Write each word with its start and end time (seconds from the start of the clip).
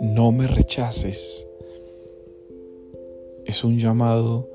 No 0.00 0.32
me 0.32 0.46
rechaces. 0.46 1.46
Es 3.46 3.64
un 3.64 3.78
llamado 3.78 4.48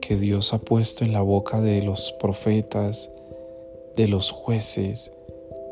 que 0.00 0.16
Dios 0.16 0.54
ha 0.54 0.58
puesto 0.58 1.04
en 1.04 1.12
la 1.12 1.22
boca 1.22 1.60
de 1.60 1.82
los 1.82 2.12
profetas, 2.20 3.12
de 3.96 4.08
los 4.08 4.30
jueces, 4.30 5.12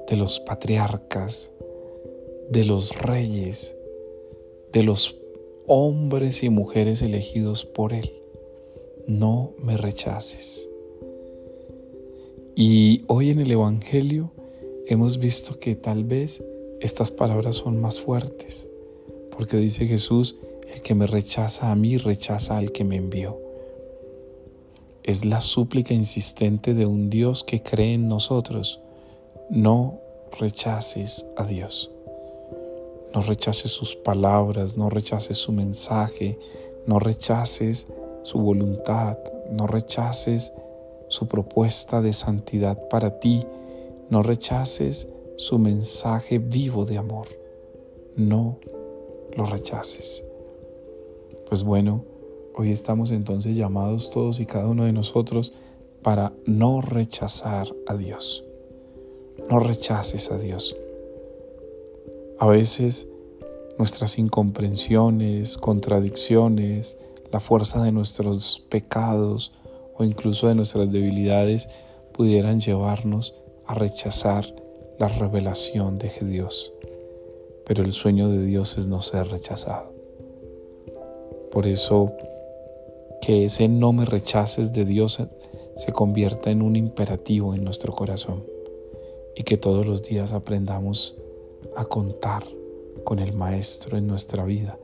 de 0.09 0.17
los 0.17 0.41
patriarcas, 0.41 1.51
de 2.51 2.65
los 2.65 3.01
reyes, 3.01 3.77
de 4.73 4.83
los 4.83 5.17
hombres 5.67 6.43
y 6.43 6.51
mujeres 6.51 7.03
elegidos 7.03 7.65
por 7.65 7.93
Él. 7.93 8.13
No 9.07 9.55
me 9.59 9.77
rechaces. 9.77 10.69
Y 12.55 13.03
hoy 13.07 13.31
en 13.31 13.41
el 13.41 13.51
Evangelio 13.51 14.33
hemos 14.87 15.19
visto 15.19 15.59
que 15.59 15.75
tal 15.75 16.05
vez 16.05 16.45
estas 16.81 17.11
palabras 17.11 17.57
son 17.57 17.81
más 17.81 18.01
fuertes, 18.01 18.71
porque 19.31 19.57
dice 19.57 19.87
Jesús, 19.87 20.37
el 20.73 20.83
que 20.83 20.95
me 20.95 21.07
rechaza 21.07 21.73
a 21.73 21.75
mí 21.75 21.97
rechaza 21.99 22.57
al 22.57 22.71
que 22.71 22.85
me 22.85 22.97
envió. 22.97 23.41
Es 25.03 25.25
la 25.25 25.41
súplica 25.41 25.95
insistente 25.95 26.75
de 26.75 26.87
un 26.87 27.11
Dios 27.11 27.45
que 27.45 27.63
cree 27.63 27.95
en 27.95 28.07
nosotros. 28.07 28.81
No 29.51 30.01
rechaces 30.39 31.27
a 31.37 31.45
Dios. 31.45 31.91
No 33.15 33.23
rechaces 33.23 33.71
sus 33.71 33.97
palabras, 33.97 34.77
no 34.77 34.91
rechaces 34.91 35.39
su 35.39 35.53
mensaje, 35.53 36.39
no 36.87 36.99
rechaces 36.99 37.89
su 38.25 38.39
voluntad, 38.39 39.17
no 39.51 39.67
rechaces 39.67 40.53
su 41.09 41.29
propuesta 41.29 42.03
de 42.03 42.13
santidad 42.13 42.89
para 42.89 43.21
ti, 43.21 43.47
no 44.11 44.23
rechaces 44.23 45.09
su 45.37 45.59
mensaje 45.59 46.39
vivo 46.39 46.85
de 46.85 46.99
amor. 46.99 47.29
No 48.17 48.59
lo 49.37 49.45
rechaces. 49.45 50.25
Pues 51.49 51.63
bueno, 51.63 52.05
hoy 52.55 52.71
estamos 52.71 53.11
entonces 53.11 53.57
llamados 53.57 54.11
todos 54.11 54.41
y 54.41 54.47
cada 54.47 54.67
uno 54.67 54.85
de 54.85 54.93
nosotros 54.93 55.53
para 56.03 56.33
no 56.47 56.81
rechazar 56.81 57.75
a 57.87 57.95
Dios. 57.97 58.45
No 59.51 59.59
rechaces 59.59 60.31
a 60.31 60.39
Dios. 60.39 60.77
A 62.39 62.47
veces 62.47 63.09
nuestras 63.79 64.19
incomprensiones, 64.19 65.59
contradicciones, 65.59 66.99
la 67.33 67.41
fuerza 67.41 67.83
de 67.83 67.93
nuestros 67.93 68.65
pecados 68.71 69.53
o 69.97 70.05
incluso 70.05 70.49
de 70.49 70.55
nuestras 70.55 70.91
debilidades 70.91 71.69
pudieran 72.13 72.61
llevarnos 72.61 73.35
a 73.67 73.75
rechazar 73.75 74.47
la 74.99 75.09
revelación 75.09 75.99
de 75.99 76.11
Dios. 76.23 76.73
Pero 77.65 77.83
el 77.83 77.93
sueño 77.93 78.29
de 78.29 78.43
Dios 78.43 78.79
es 78.79 78.87
no 78.87 79.01
ser 79.01 79.29
rechazado. 79.29 79.93
Por 81.51 81.67
eso, 81.67 82.13
que 83.21 83.47
ese 83.47 83.69
no 83.69 83.93
me 83.93 84.05
rechaces 84.05 84.73
de 84.73 84.85
Dios 84.85 85.21
se 85.75 85.93
convierta 85.93 86.51
en 86.51 86.63
un 86.63 86.77
imperativo 86.77 87.55
en 87.55 87.65
nuestro 87.65 87.93
corazón 87.93 88.45
y 89.35 89.43
que 89.43 89.57
todos 89.57 89.85
los 89.85 90.03
días 90.03 90.33
aprendamos 90.33 91.17
a 91.77 91.85
contar 91.85 92.45
con 93.05 93.19
el 93.19 93.35
Maestro 93.35 93.99
en 93.99 94.07
nuestra 94.07 94.45
vida 94.45 94.79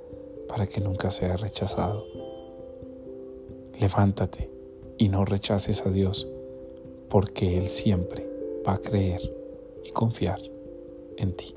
para 0.48 0.66
que 0.66 0.80
nunca 0.80 1.10
sea 1.10 1.36
rechazado. 1.36 2.04
Levántate 3.80 4.50
y 4.98 5.08
no 5.08 5.24
rechaces 5.24 5.86
a 5.86 5.90
Dios, 5.90 6.28
porque 7.08 7.56
Él 7.56 7.68
siempre 7.68 8.31
va 8.66 8.74
a 8.74 8.78
creer 8.78 9.20
y 9.84 9.90
confiar 9.90 10.40
en 11.16 11.32
ti. 11.34 11.54